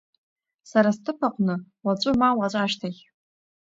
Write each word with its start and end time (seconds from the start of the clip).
Сара 0.69 0.89
сҭыԥ 0.95 1.19
аҟны, 1.27 1.55
уаҵәы 1.85 2.11
ма 2.19 2.29
уаҵәашьҭахь… 2.37 3.01